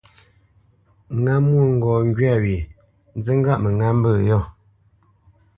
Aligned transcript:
Ŋá 1.23 1.35
mwôŋgɔʼ 1.47 1.97
ŋgywâ 2.09 2.33
wye, 2.43 2.57
nzí 3.17 3.31
ŋgâʼ 3.39 3.59
mə 3.63 3.69
ŋá 3.77 3.87
mbə̂ 3.97 4.11
yô. 4.29 4.39